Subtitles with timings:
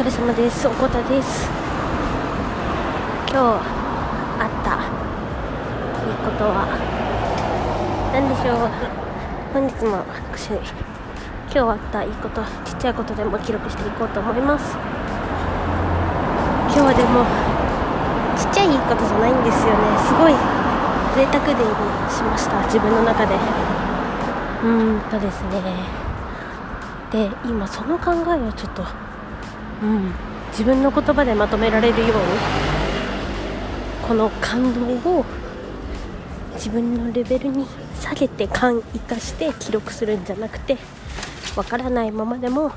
[0.00, 0.66] 疲れ様です。
[0.66, 1.46] おこたです。
[3.28, 4.80] 今日あった
[6.08, 6.64] いいことは
[8.08, 8.72] 何でしょう。
[9.52, 10.00] 本日も
[10.32, 14.72] 私今日あったいいことちっちゃいことでも記録していこうと思います。
[16.72, 17.20] 今日はでも
[18.40, 19.84] ちっちゃいいいことじゃないんですよね。
[20.00, 20.32] すごい
[21.12, 21.76] 贅沢デーに
[22.08, 22.56] しました。
[22.72, 23.36] 自分の中で。
[24.64, 25.60] うんとですね。
[27.12, 29.09] で今その考えをちょっと
[29.82, 30.12] うん。
[30.50, 32.14] 自分の言葉でまとめられるように
[34.06, 35.24] この感動を
[36.54, 37.66] 自分のレベルに
[38.00, 40.76] 下げて感生かして記録するんじゃなくて
[41.56, 42.72] わからないままでも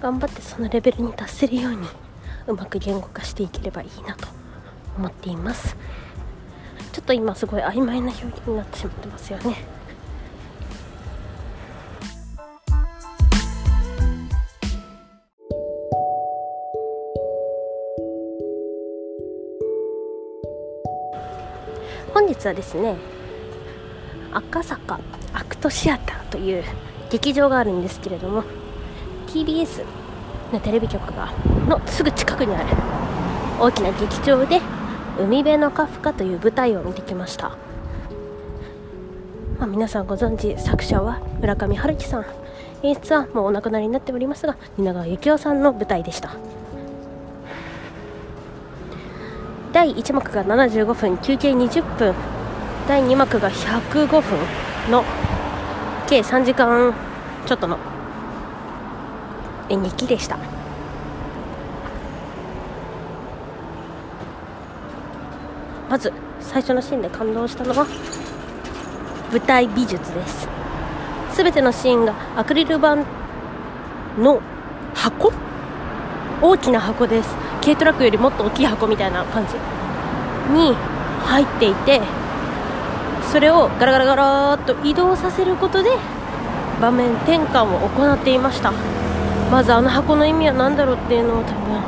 [0.00, 1.88] 頑張ってそのレベルに達せるように
[2.46, 4.28] うまく言語化していければいいなと
[4.96, 5.76] 思っています。
[6.92, 9.79] ちょっと今すごい曖昧な表現になってしまってますよね。
[22.14, 22.96] 本日はですね
[24.32, 25.00] 赤坂
[25.32, 26.64] アクトシアターという
[27.10, 28.44] 劇場があるんですけれども
[29.26, 29.84] TBS
[30.52, 31.32] のテレビ局が
[31.68, 32.66] のすぐ近くにある
[33.60, 34.60] 大きな劇場で
[35.20, 37.56] 「海辺のカフカ」という舞台を見てきました、
[39.58, 42.26] まあ、皆さんご存知作者は村上春樹さん。
[42.82, 46.30] 演出はもうお亡くなりになっておりますが蜷川幸雄さんの舞台でした。
[49.72, 52.14] 第1幕が75分休憩20分。
[52.88, 54.20] 第2幕が105分
[54.90, 55.04] の
[56.08, 56.92] 計3時間
[57.46, 57.78] ちょっとの
[59.68, 60.36] 演劇でした。
[65.88, 67.86] まず最初のシーンで感動したのは
[69.30, 70.48] 舞台美術です。
[71.36, 72.96] 全てのシーンがアクリル板
[74.18, 74.40] の
[74.94, 75.32] 箱？
[76.42, 77.36] 大きな箱です。
[77.62, 79.54] 軽トラックよりもっと大きい箱みたいな感じ
[80.52, 80.74] に
[81.24, 82.00] 入っていて
[83.30, 85.90] それをガラガラガラーっと移動させることで
[86.80, 88.72] 場面転換を行っていました。
[89.50, 91.82] まずあの箱の意味は何だろうっていうのを多分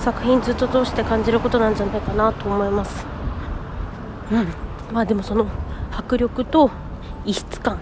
[0.00, 3.04] 作品ずっと通して感じることなんじゃないかなと思います。
[4.30, 4.46] うん。
[4.92, 5.46] まあでもその
[5.90, 6.70] 迫力と
[7.24, 7.78] 異質感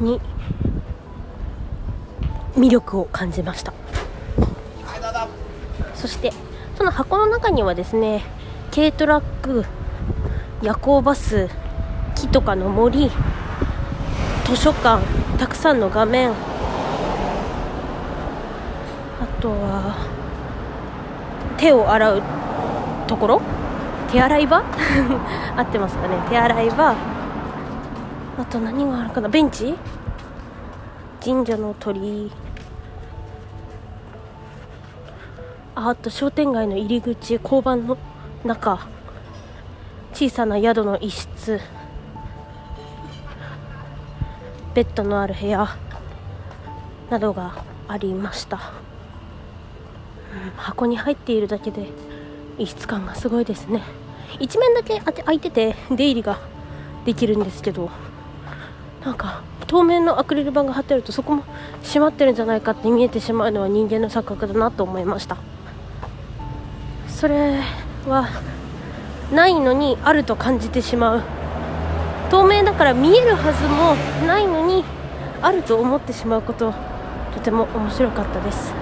[0.00, 0.20] に
[2.56, 3.72] 魅力を感じました
[6.02, 6.32] そして
[6.76, 8.24] その箱の中にはですね
[8.74, 9.64] 軽トラック
[10.60, 11.48] 夜行バス
[12.16, 13.08] 木とかの森
[14.44, 15.00] 図書館
[15.38, 16.34] たくさんの画面あ
[19.40, 19.94] とは
[21.56, 22.22] 手を洗う
[23.06, 23.40] ところ？
[24.10, 24.58] 手洗い場？
[25.56, 26.16] 合ってますかね？
[26.28, 26.94] 手洗い場。
[28.40, 29.28] あと何があるかな？
[29.28, 29.74] ベンチ？
[31.24, 32.32] 神社の鳥居。
[35.84, 37.98] あと商店街の入り口交番の
[38.44, 38.86] 中
[40.12, 41.60] 小さな宿の一室
[44.74, 45.76] ベッドのある部屋
[47.10, 48.62] などがありました、うん、
[50.56, 51.88] 箱に入っているだけで
[52.58, 53.82] 異質感がすごいですね。
[54.38, 56.38] 一面だけ開いてて出入りが
[57.04, 57.90] できるんですけど
[59.04, 61.44] なんか透明のアクリル板が貼ってあるとそこも
[61.82, 65.36] 閉まってるんじゃないかって見えてしまうのは人間の錯覚だなと思いました。
[67.22, 67.60] それ
[68.08, 68.28] は
[69.32, 71.22] ないのにあると感じてしまう。
[72.32, 73.94] 透明だから見えるはずも
[74.26, 74.82] ないのに
[75.40, 76.74] あると思ってしまうこと
[77.32, 78.74] とても面白かったです。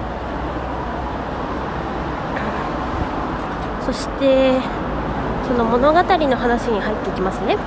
[3.85, 4.55] そして
[5.47, 7.59] その物語の話に入っていきますね。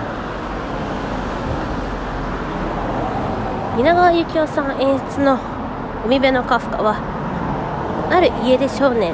[3.77, 5.37] 蜷川幸雄さん演出の
[6.07, 6.95] 「海辺のカフカは」
[8.09, 9.13] ある家出少年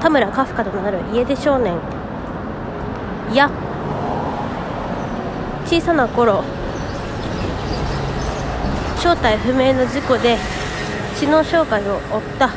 [0.00, 1.74] 田村カフカとなる家出少年。
[3.34, 3.50] や。
[5.66, 6.42] 小さな頃
[8.98, 10.36] 正体不明の事故で
[11.16, 12.50] 知能障害を負った。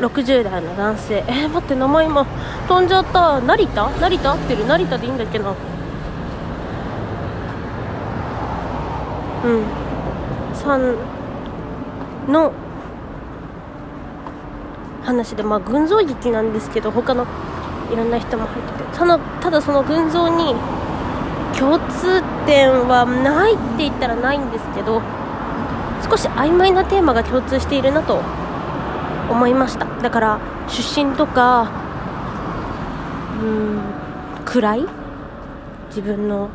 [0.00, 1.24] 60代の男性。
[1.26, 2.24] えー、待って名前今
[2.68, 3.40] 飛んじゃった。
[3.40, 3.90] 成田？
[3.90, 4.66] 成田合ってる？
[4.66, 5.54] 成田でいいんだっけな。
[9.44, 9.64] うん。
[10.54, 10.94] さん
[12.28, 12.52] の
[15.08, 17.26] 話で、まあ、群像劇なんですけど他の
[17.90, 20.54] いろんな人も入っててそのただその群像に
[21.58, 25.00] 共通点はないって言ったらないんですけど
[26.08, 28.20] 少し曖昧なテーマが共通しているなと
[29.30, 29.84] 思いました。
[30.00, 31.70] だから出身とか
[33.42, 33.80] うん
[34.44, 34.86] 位
[35.88, 36.48] 自分の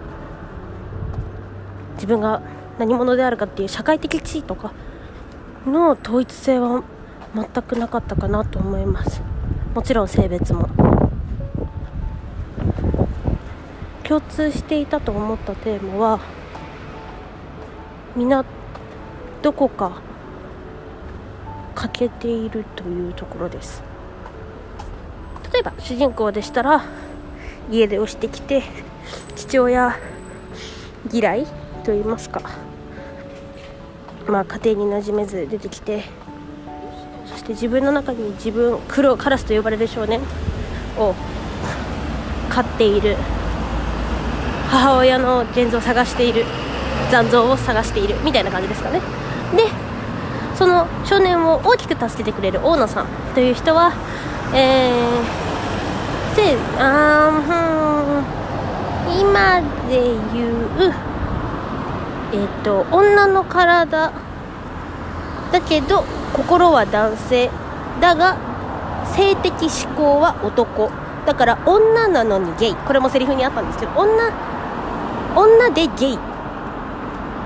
[1.95, 2.41] 自分が
[2.79, 4.73] 何者であるかっていう社会的地位とか
[5.65, 6.83] の統一性は
[7.35, 9.21] 全くなかったかなと思います。
[9.73, 10.69] もちろん性別も。
[14.03, 16.19] 共通していたと思ったテーマは
[18.15, 18.45] 皆
[19.41, 20.01] どこか
[21.73, 23.81] 欠けているというところです。
[25.51, 26.83] 例えば主人公でしたら
[27.71, 28.61] 家出をしてきて
[29.35, 29.97] 父親
[31.11, 31.45] 嫌い
[31.83, 32.41] と言いますか。
[34.27, 36.03] まあ家庭に馴染めず出てきて
[37.43, 40.21] して自分の中に自分黒カラスと呼ばれる少年
[40.97, 41.13] を
[42.49, 43.17] 飼っている。
[44.69, 46.45] 母親の現像を探している。
[47.11, 48.15] 残像を探している。
[48.23, 48.99] みたいな感じですかね。
[49.55, 49.67] で
[50.55, 53.91] その少年を大きく助けてくれる大野さんという人は
[54.53, 59.99] えー、せあー今で
[60.33, 60.93] 言う
[62.33, 64.11] えっ、と女の体
[65.53, 66.03] だけど
[66.33, 67.49] 心は男性。
[68.01, 68.35] だが
[69.15, 70.89] 性的指向は男。
[71.25, 72.75] だから女なのにゲイ。
[72.75, 74.33] これもセリフにあったんですけど女
[75.35, 76.19] 女でゲイ。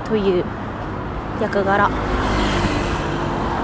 [0.08, 0.44] という
[1.40, 1.90] 役柄。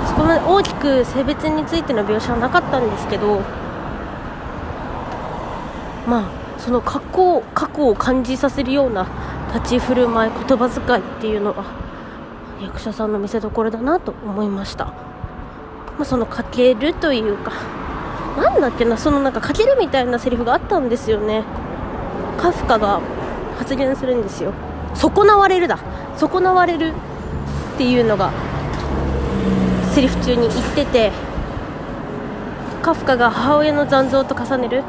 [0.06, 3.41] そこまで大きく性別についての描写はなかったんですけど
[6.06, 9.08] まあその過去過去を感じさせるような
[9.55, 11.83] 立ち振る舞い言葉遣いっていうのは
[12.62, 14.94] 役者さんの見せ所だなと思いました、ま
[16.00, 17.52] あ、そのかけるというか
[18.36, 21.44] なんだっけなそのなんかかけるみたいなセリフがあったんですよね。
[22.36, 23.00] カフカが
[23.58, 24.52] 発言するんですよ。
[24.94, 25.78] 損なわれるだ。
[26.16, 26.92] 損なわれる
[27.74, 28.32] っていうのが
[29.92, 31.12] セリフ中に言ってて
[32.82, 34.82] カフカが母親の残像と重ねる。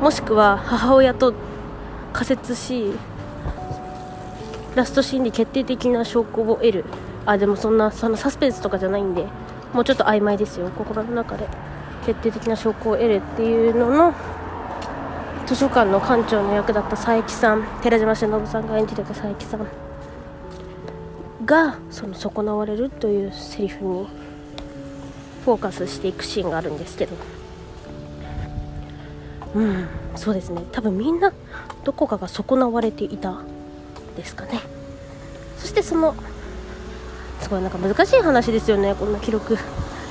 [0.00, 1.34] もしくは母親と
[2.12, 2.94] 仮説し
[4.74, 6.84] ラストシーンで決定的な証拠を得る。
[7.26, 9.26] あでもそんなそのサスペンスとかじゃないんで
[9.72, 10.70] もうちょっと曖昧ですよ。
[10.76, 11.46] 心の中で
[12.06, 14.14] 決定的な証拠を得るっていうのの
[15.46, 19.66] 図書館の館長の役だった佐伯さん寺島しのぶさんが演じてた佐伯さん。
[21.44, 24.06] がその損なわれるというセリフに
[25.44, 27.16] フォーカスしていくシーンがあるんですけど。
[29.54, 30.62] うんそうですね。
[30.70, 31.32] 多分みんな
[31.84, 33.40] どこかが損なわれていた。
[34.16, 34.60] ですかね。
[35.58, 36.14] そしてその
[37.40, 38.94] すごいなんか難しい話ですよね。
[38.94, 39.56] こんな記録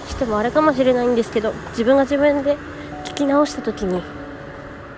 [0.07, 2.57] してもあれかもしれないんですけど自分が自分で
[3.05, 4.01] 聞き直した時に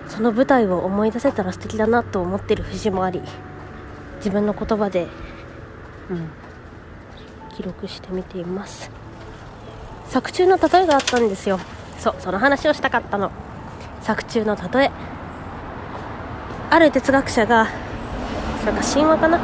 [0.08, 3.22] その舞台を思い出せたら素敵だなと思ってる節もあり
[4.16, 5.06] 自分の言葉で、
[6.10, 6.30] うん、
[7.54, 8.90] 記録してみています。
[10.08, 11.58] 作中の例えがあったんですよ。
[11.98, 13.30] そうその話をしたかったの。
[14.02, 14.90] 作中の例え。
[16.70, 17.68] ある哲学者が
[18.62, 19.40] それか神話かな？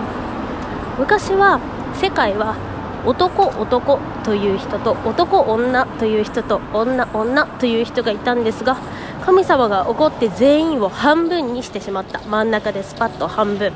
[0.97, 1.61] 昔は
[2.01, 2.57] 世界は
[3.05, 8.77] 男男という人と男女という人と女女という人がいたんですが
[9.25, 12.21] 神様が怒って全員を半分にしてしまった。
[12.21, 13.73] 真ん中でスパッと半分。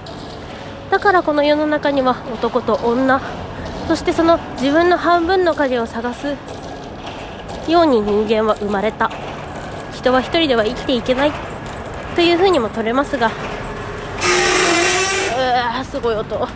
[0.90, 3.20] だからこの世の中には男と女
[3.88, 6.36] そしてその自分の半分の影を探す
[7.68, 9.10] ように人間は生まれた。
[9.92, 11.32] 人は一人では生きていけない。
[12.14, 13.30] というふうにも取れますが
[15.68, 16.48] わすごい音。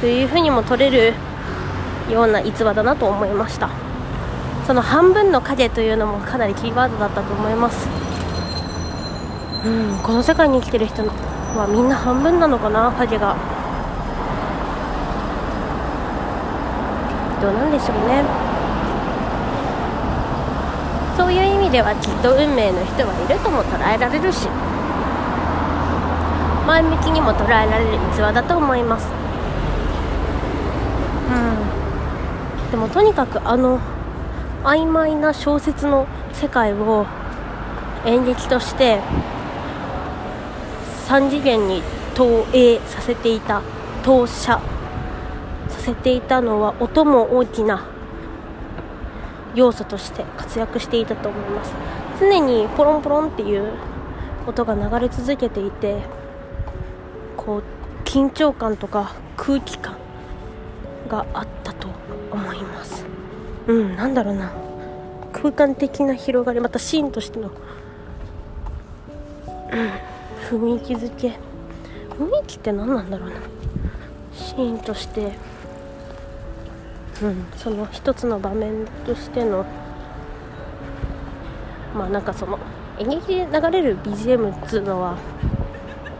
[0.00, 1.14] というふうにも取れる
[2.10, 3.70] ような逸話だなと思いました。
[4.66, 7.88] その半分の影というのもかなりキーワードだったと思います。
[9.64, 12.92] うんこの世界に生きてる人はみんな半分なのかな？
[12.92, 13.36] 影が。
[17.40, 18.24] どうなんでしょうね。
[21.16, 24.48] そういう意味ではきっと運命の人はいるとも捉えられるし。
[26.66, 29.06] 前向きにも捉えられる逸話だと思います。
[31.30, 32.70] うん。
[32.70, 33.78] でもとにかくあの
[34.64, 37.06] 曖昧な小説の世界を
[38.04, 39.00] 演劇として
[41.06, 41.82] 3次元に
[42.16, 43.62] 投影させていた
[44.02, 44.60] 投射
[45.68, 47.86] させていたのは音も大きな
[49.54, 51.72] 要素として活躍していたと思います。
[52.18, 53.72] 常にポロンポロンっていう
[54.46, 56.02] 音が流れ続けていて
[57.46, 57.62] こう
[58.04, 59.96] 緊張感とか空気感
[61.08, 61.88] があったと
[62.32, 63.06] 思います。
[63.68, 64.52] うんなんだろうな。
[65.32, 67.50] 空間的な広がりまたシーンとしての、
[69.48, 71.38] うん、雰囲気づけ。
[72.18, 73.36] 雰囲気って何なんだろうな。
[74.32, 75.32] シーンとして。
[77.22, 79.64] うんその一つの場面としての。
[81.94, 82.58] まあなんかその
[82.98, 85.16] 演劇で流れる BGM っつうのは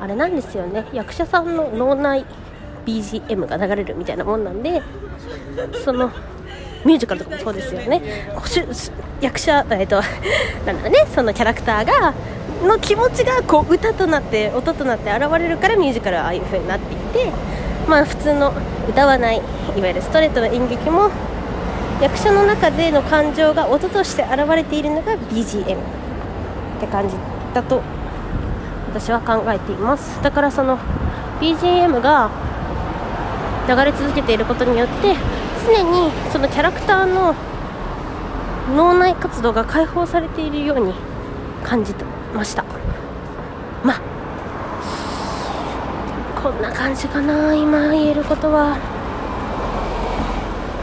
[0.00, 0.86] あれなんですよね。
[0.92, 2.24] 役者さんの脳内
[2.84, 4.80] BGM が流れるみたいなもんなんで
[5.84, 6.10] その
[6.84, 8.02] ミュージカルとかもそうですよね。
[9.20, 10.00] 役者、えっと、
[10.66, 11.06] なんだね。
[11.14, 12.14] そのキャラクターが
[12.64, 17.30] の気持ちがこう歌となって音となって現れるからミュージカルはああいう風になっていて
[17.88, 18.52] まあ普通の
[18.88, 21.10] 歌わないいわゆるストレートな演劇も
[22.00, 25.78] 役者の中での感情が音として現れているのが BGM っ
[26.80, 27.14] て感じ
[27.54, 27.82] だと
[28.98, 30.22] 私は考えています。
[30.22, 30.78] だからその
[31.38, 32.30] BGM が
[33.68, 35.14] 流れ続けていることによって
[35.66, 37.34] 常にそのキャラクターの
[38.74, 40.94] 脳内活動が解放されているように
[41.62, 42.64] 感じてました。
[43.84, 44.00] まあ
[46.42, 48.78] こんな感じかな今言えることは。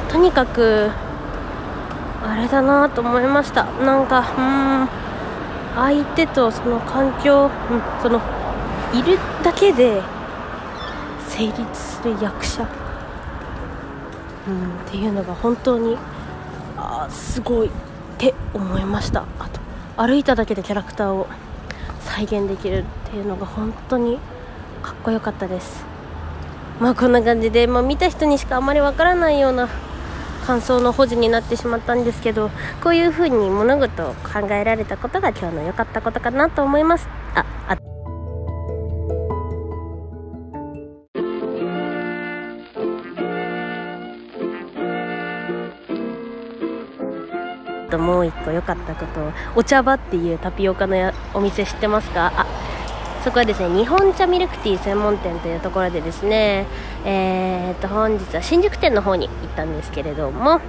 [0.09, 0.91] とにかく
[2.23, 3.63] あれだなと思いました。
[3.83, 4.41] なんかう
[4.99, 5.02] ん。
[5.75, 7.51] 相手とその環境、うん、
[8.01, 8.21] その
[8.93, 10.01] いるだけで
[11.27, 12.61] 成立する役者、
[14.47, 15.97] うん、っていうのが本当に
[16.77, 17.71] あすごいっ
[18.17, 19.25] て思いました。
[19.39, 19.59] あと
[19.97, 21.27] 歩いただけでキャラクターを
[22.01, 24.19] 再現できるっていうのが本当に
[24.81, 25.85] かっこよかったです。
[26.79, 29.69] まあこんな感じで、まあ、見た人にしかあんまりわからないような
[30.45, 32.49] 感想の保持になってしまったんですけど
[32.83, 37.07] こういうふうに物事を考えられたことが今日の良かったことかなと思います。
[37.35, 37.77] ああ
[47.89, 52.42] ともう一個良かったことお茶場っていうタピオカのお店知ってますか？
[53.23, 56.65] そこはですね日本茶ミルクティー専門店というところでですね
[57.05, 60.59] えー、っと本日は新宿店の方に行ったんですけれども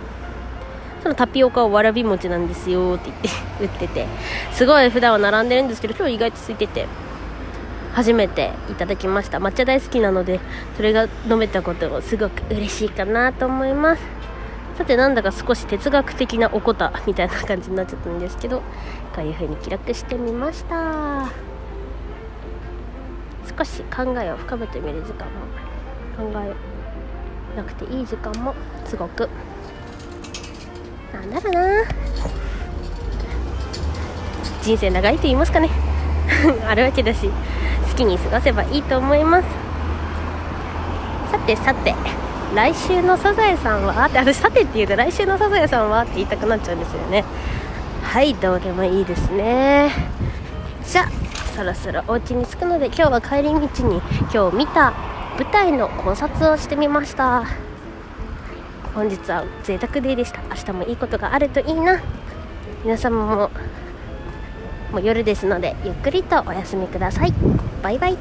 [1.03, 3.11] そのタピオカはわらび餅なんですよって
[3.59, 4.07] 言って売ってて
[4.53, 6.87] すごい普段は並んでるんですけど今日意外と空いてて
[7.93, 9.39] 初めていただきました。
[9.39, 10.41] 抹茶大好きなので
[10.77, 14.03] それが飲めたこともすごく嬉しいかなと思います。
[14.77, 18.63] さてなんだか少し哲学的なおこたみたいな感じになっちゃったんですけど
[19.15, 21.54] こういう風に記録してみました。
[23.57, 25.33] 少し考えを深めてみる時間も
[26.17, 26.55] 考え
[27.57, 29.29] なくていい時間もすごく。
[31.13, 31.85] なんだろうな。
[34.63, 35.71] 人生長いと言いますかね。
[36.67, 37.29] あるわけだし
[37.91, 39.47] 好きに過ごせばいいと思います。
[41.31, 41.95] さてさて
[42.55, 44.07] 来週のサザエさんは？
[44.07, 46.03] って私さてって言うと来週のサザエさんは？
[46.03, 47.25] って言いたくなっちゃうんですよね。
[48.03, 49.91] はいどうでもいいですね。
[50.85, 51.05] じゃ
[51.55, 53.59] そろそろお家に着くので今日は帰り道
[53.89, 54.93] に今日見た
[55.39, 57.45] 舞台の考察をしてみました。
[58.93, 60.43] 本日は贅沢デーでした。
[60.49, 62.01] 明日もいいことがあるといいな。
[62.83, 63.51] 皆様も
[64.91, 67.33] もう夜ですのでゆっくりとお休みください。
[67.83, 68.19] バイバイ。